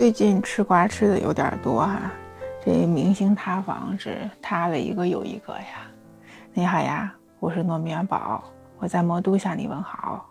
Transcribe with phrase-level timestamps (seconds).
[0.00, 2.10] 最近吃瓜吃的有点多哈，
[2.64, 5.86] 这明星塌房是塌了一个又一个呀。
[6.54, 8.42] 你好呀，我是糯米元宝，
[8.78, 10.26] 我在魔都向你问好。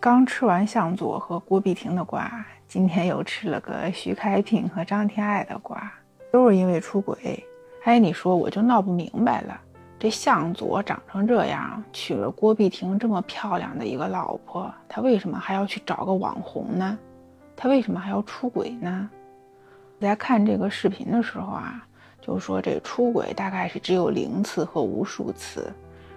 [0.00, 5.80] 刚吃完向佐和郭碧婷的瓜，今天又吃了个徐开平和张天爱的瓜，
[6.32, 7.46] 都是因为出轨。
[7.84, 9.56] 哎，你说我就闹不明白了，
[10.00, 16.98] 这向佐长成这样，娶了郭碧婷这么漂亮的一个老婆，他为什么还要去找个网红呢？
[17.62, 19.10] 他为什么还要出轨呢？
[20.00, 21.86] 在看这个视频的时候啊，
[22.18, 25.70] 就说这出轨大概是只有零次和无数次。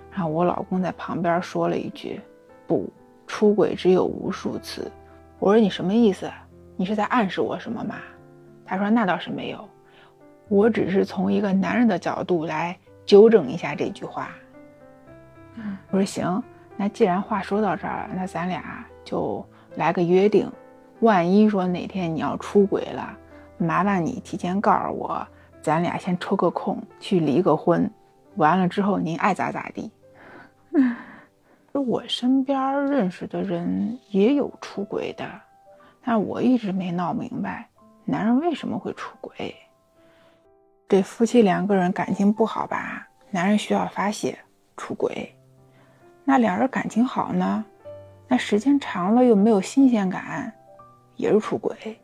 [0.10, 2.22] 然后我老公在旁边说了一句
[2.66, 2.90] ：“不，
[3.28, 4.90] 出轨只有无数次。”
[5.38, 6.32] 我说：“你什么意思？
[6.78, 7.96] 你是在暗示我什么吗？”
[8.64, 9.68] 他说：“那倒是没有，
[10.48, 14.30] 我只是从一个男人的角度来纠正一下这句话。”
[15.92, 16.42] 我说：“行，
[16.78, 20.50] 那既然话说到这儿了，那咱俩就来个约定。”
[21.04, 23.18] 万一说哪天你要出轨了，
[23.58, 25.28] 麻烦你提前告诉我，
[25.62, 27.92] 咱俩先抽个空去离个婚，
[28.38, 29.92] 完了之后您爱咋咋地。
[31.74, 35.30] 我身边认识的人也有出轨的，
[36.06, 37.68] 但我一直没闹明白，
[38.06, 39.54] 男人为什么会出轨？
[40.88, 43.06] 这夫妻两个人感情不好吧？
[43.30, 44.40] 男人需要发泄，
[44.78, 45.36] 出轨。
[46.24, 47.66] 那两人感情好呢？
[48.30, 50.54] 那时间长了又没有新鲜感。
[51.16, 51.98] 也是出轨，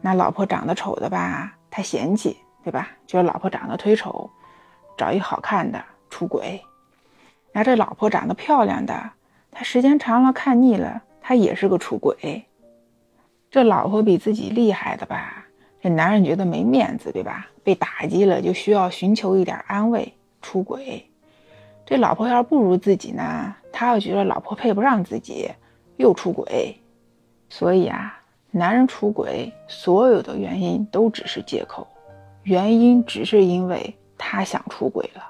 [0.00, 2.88] 那老婆长得丑的吧，他嫌弃，对吧？
[3.06, 4.30] 觉得老婆长得忒丑，
[4.96, 6.60] 找一好看的出轨。
[7.52, 9.10] 那这老婆长得漂亮的，
[9.50, 12.44] 他时间长了看腻了，他也是个出轨。
[13.50, 15.46] 这老婆比自己厉害的吧，
[15.80, 17.48] 这男人觉得没面子，对吧？
[17.64, 21.04] 被打击了就需要寻求一点安慰，出轨。
[21.84, 25.50] 这老婆要是不如自己呢，他又觉得老婆配不上自己，
[25.96, 26.78] 又出轨。
[27.48, 31.86] 所以啊，男人出轨，所有的原因都只是借口，
[32.42, 35.22] 原因只是因为他想出轨了。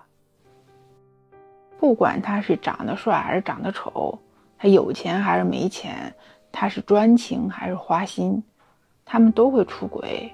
[1.79, 4.19] 不管他是长得帅还是长得丑，
[4.59, 6.13] 他有钱还是没钱，
[6.51, 8.43] 他是专情还是花心，
[9.05, 10.33] 他们都会出轨，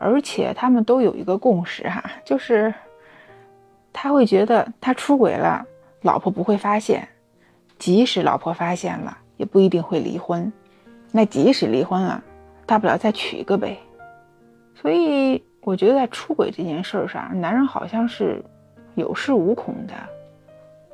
[0.00, 2.74] 而且他们都有一个共识哈，就是
[3.92, 5.64] 他会觉得他出轨了，
[6.02, 7.06] 老婆不会发现，
[7.78, 10.52] 即使老婆发现了，也不一定会离婚。
[11.10, 12.22] 那即使离婚了，
[12.66, 13.78] 大不了再娶一个呗。
[14.74, 18.44] 所以我觉得在出轨这件事上，男人好像是
[18.94, 19.94] 有恃无恐的。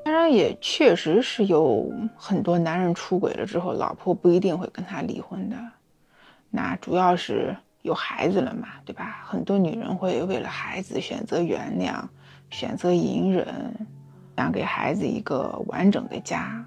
[0.05, 5.57] 当然，也确实是有很多男人出轨了之后，老婆不一定会跟他离婚的。
[6.51, 9.25] 那主要是有孩子了嘛，对吧？
[9.27, 12.03] 很多女人会为了孩子选择原谅，
[12.51, 13.47] 选择隐忍，
[14.37, 16.65] 想给孩子一个完整的家。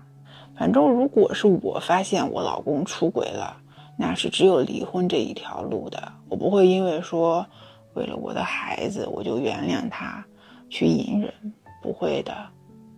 [0.57, 3.55] 反正如果是我发现我老公出轨了，
[3.97, 6.11] 那是只有离婚这一条路的。
[6.27, 7.45] 我不会因为说
[7.93, 10.25] 为了我的孩子我就原谅他，
[10.69, 11.33] 去隐忍，
[11.81, 12.35] 不会的。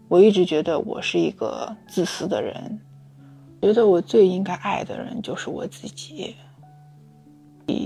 [0.07, 2.79] 我一直觉得我是一个自私的人，
[3.61, 6.35] 觉得我最应该爱的人就是我自己。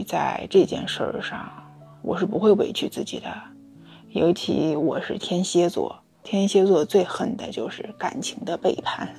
[0.08, 1.52] 在这件事儿上，
[2.02, 3.34] 我是不会委屈自己的。
[4.10, 9.10] 尤其我是天蝎座，天蝎座最恨的就是感情的背叛。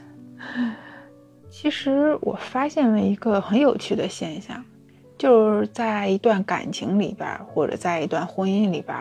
[1.51, 4.63] 其实我发现了一个很有趣的现象，
[5.17, 8.97] 就是在一段感情里边，或者在一段婚姻里边，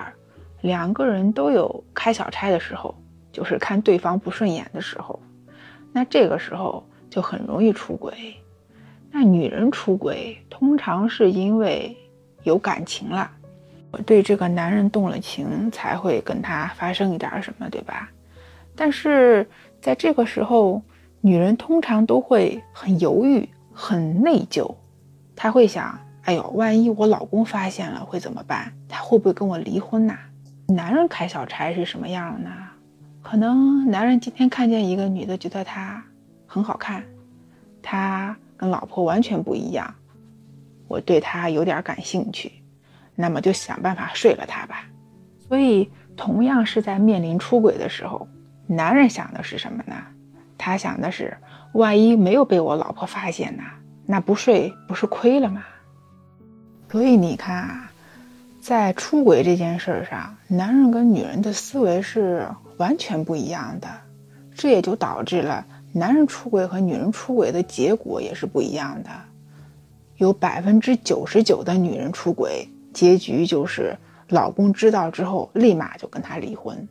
[0.62, 2.94] 两个人都有开小差的时候，
[3.31, 5.20] 就是看对方不顺眼的时候，
[5.92, 8.14] 那这个时候就很容易出轨。
[9.12, 11.98] 那女人出轨通常是因为
[12.44, 13.31] 有感情了，
[13.90, 18.10] 我对这个男人动了情，才会跟他发生一点什么，对吧？
[18.75, 19.50] 但是
[19.81, 20.80] 在这个时候。
[21.26, 24.76] 女人通常都会很犹豫、很内疚，
[25.38, 28.74] 她会想：哎呦，万一我老公发现了会怎么办？
[28.90, 30.18] 他会不会跟我离婚呐？
[30.68, 32.50] 男人开小差是什么样呢？
[33.22, 36.04] 可能男人今天看见一个女的，觉得她
[36.46, 37.02] 很好看，
[37.81, 39.96] 他跟老婆完全不一样，
[40.90, 42.52] 我对她有点感兴趣，
[43.16, 44.84] 那么就想办法睡了她吧。
[45.48, 48.28] 所以，同样是在面临出轨的时候，
[48.68, 49.96] 男人想的是什么呢？
[50.63, 51.36] 他想的是，
[51.74, 53.63] 万一没有被我老婆发现呢？
[54.06, 55.62] 那不睡不是亏了吗？
[56.89, 57.92] 所以你看啊，
[58.62, 63.89] 在出轨这件事上，男人跟女人的思维是完全不一样的，
[64.56, 69.09] 这也就导致了男人出轨和女人出轨的结果也是不一样的。
[70.16, 73.98] 有百分之九十九的女人出轨，结局就是
[74.30, 76.88] 老公知道之后立马就跟他离婚，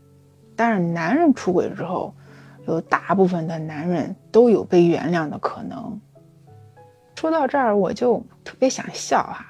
[0.54, 2.14] 但是男人出轨之后。
[2.66, 6.00] 有大部分的男人都有被原谅的可能。
[7.16, 9.46] 说到这儿，我就特别想笑哈。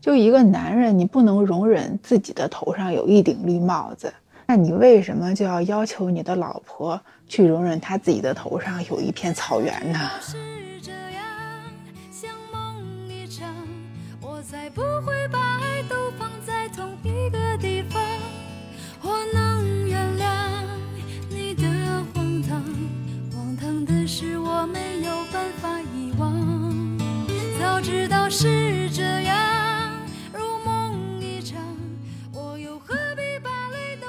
[0.00, 4.12] 就一个男人，你不能容忍自己的头上有一顶绿帽子，
[4.46, 9.98] 那你为什么就要要求你的老婆去容忍她自己的头上有一片草原呢？
[10.20, 10.36] 是
[10.80, 11.24] 这样，
[12.10, 13.48] 像梦一场，
[14.20, 15.51] 我才不会把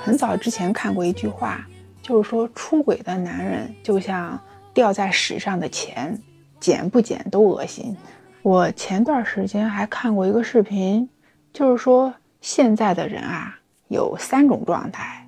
[0.06, 1.66] 很早之前看过一句话，
[2.02, 4.38] 就是说出轨的男人就像
[4.74, 6.20] 掉在屎上的钱，
[6.60, 7.96] 捡不捡都恶心。
[8.42, 11.10] 我前段时间还看过一个视频，
[11.54, 13.58] 就是说现在的人啊
[13.88, 15.26] 有三种状态，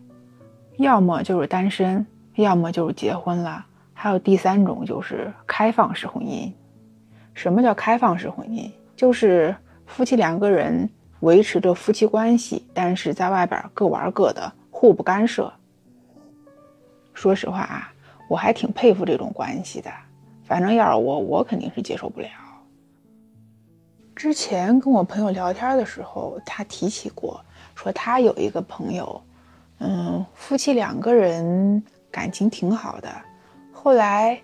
[0.76, 2.06] 要么就是单身，
[2.36, 6.52] 要么就是结婚了，还有第三种就是开放式婚姻。
[7.34, 8.70] 什么叫开放式婚姻？
[8.98, 9.56] 就是
[9.86, 10.90] 夫妻两个人
[11.22, 14.52] 维持着夫妻关系，但是在外边各玩各的。
[14.86, 15.52] 互不干涉。
[17.16, 17.92] 说实话啊，
[18.30, 19.90] 我还挺佩服这种关系的。
[20.44, 22.30] 反正要是我，我肯定是接受不了。
[24.16, 27.44] 之前跟我朋友聊天的时候，他提起过，
[27.74, 29.20] 说他有一个朋友，
[29.80, 33.10] 嗯，夫妻两个人感情挺好的，
[33.74, 34.40] 后来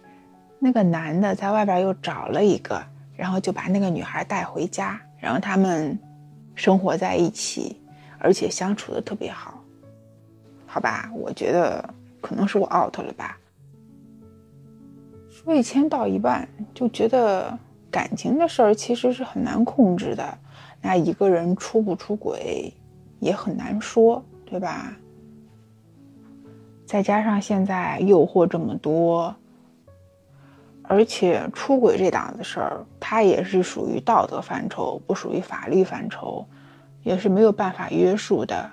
[0.58, 2.84] 那个男的在外边又找了一个，
[3.16, 5.96] 然后就把那个女孩带回家，然后他们
[6.56, 7.80] 生活在一起，
[8.18, 9.64] 而且相处的特别好。
[10.74, 11.84] 好吧，我觉得
[12.22, 13.38] 可能是我 out 了吧。
[15.30, 17.60] 说一千道一万，就觉得
[17.92, 20.38] 感情的事儿其实是很难控制的。
[20.82, 22.74] 那一个人出不出轨，
[23.20, 24.96] 也很难说，对吧？
[26.86, 29.36] 再加上现在诱惑这么多，
[30.84, 36.48] 而且出轨这档子事儿，它也是属于道德范畴，不属于法律范畴，
[37.04, 38.72] 也是没有办法约束的。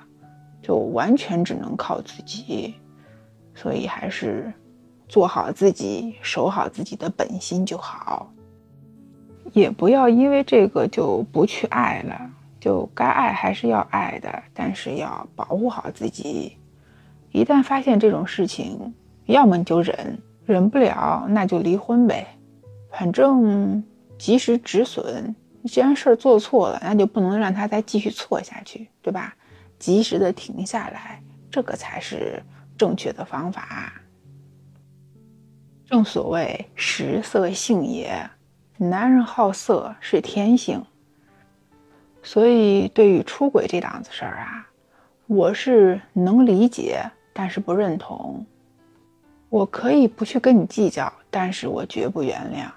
[0.63, 2.75] 就完全只能靠自己，
[3.55, 4.53] 所以还是
[5.09, 8.33] 做好自己，守好自己的本心就好。
[9.53, 16.57] 也不要因为这个就不去爱了，就该爱还是要爱的，但是要保护好自己。
[17.33, 18.93] 一旦发现这种事情，
[19.25, 22.27] 要么你就忍，忍不了那就离婚呗。
[22.91, 23.83] 反正
[24.19, 25.35] 及时止损，
[25.65, 29.35] 既然事儿做错了，那就不能让他再继续错下去，对吧？
[29.79, 32.43] 及时的停下来，这个才是
[32.77, 33.93] 正确的方法。
[35.87, 38.29] 正所谓食色性也，
[38.77, 40.85] 男人好色是天性。
[42.23, 44.69] 所以，对于出轨这档子事儿啊，
[45.27, 47.03] 我是能理解，
[47.33, 48.45] 但是不认同。
[49.49, 52.69] 我可以不去跟你计较，但是我绝不原谅。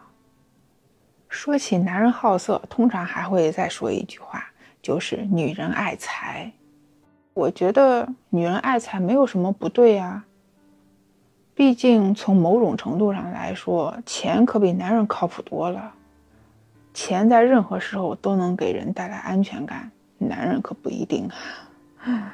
[1.27, 4.45] 说起男人好色，通常还会再说一句话，
[4.81, 6.49] 就是女人爱财。
[7.33, 10.25] 我觉得女人爱财没有什么不对呀。
[11.53, 15.93] 毕竟从某种程度上来说，钱可比男人靠谱多了。
[16.93, 21.29] 钱在任何时候都能给人带来安全感，男人可不一定
[22.03, 22.33] 啊。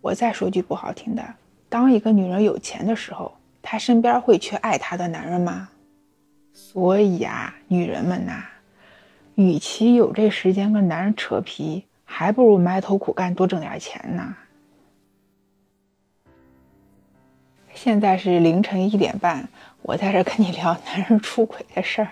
[0.00, 1.22] 我再说句不好听的，
[1.68, 3.32] 当一个女人有钱的时候，
[3.62, 5.68] 她身边会缺爱她的男人吗？
[6.52, 8.42] 所以啊，女人们呐，
[9.36, 11.84] 与其有这时间跟男人扯皮。
[12.12, 14.36] 还不如埋头苦干，多挣点钱呢。
[17.72, 19.48] 现在是凌晨一点半，
[19.82, 22.10] 我在这跟你聊男人出轨的事儿，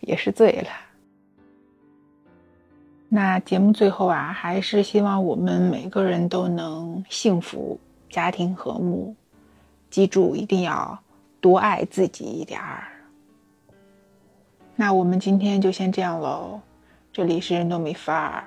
[0.00, 0.68] 也是醉了。
[3.10, 9.14] 那节目最后啊，还是希望我们每个人都能幸福，家庭和睦。
[9.90, 10.98] 记住，一定要
[11.38, 12.88] 多爱自己一点儿。
[14.74, 16.60] 那我们今天就先这样喽。
[17.12, 18.44] 这里是糯米饭儿。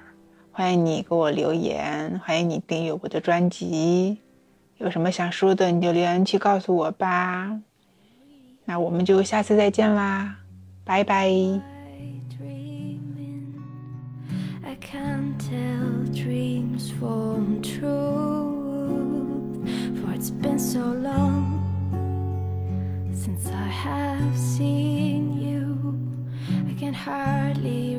[0.54, 4.18] 欢迎你给我留言，欢迎你订阅我的专辑。
[4.78, 7.58] 有什么想说的，你就留言区告诉我吧。
[8.66, 10.40] 那我们就下次再见啦，
[10.84, 11.32] 拜拜。
[23.22, 25.96] since I have seen you.
[26.68, 27.91] I can hardly